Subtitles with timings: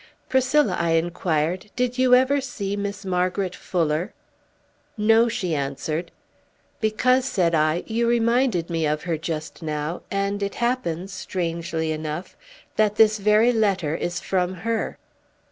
[0.29, 4.15] "Priscilla," I inquired, "did you ever see Miss Margaret Fuller?"
[4.97, 6.09] "No," she answered.
[6.79, 12.35] "Because," said I, "you reminded me of her just now, and it happens, strangely enough,
[12.77, 14.97] that this very letter is from her."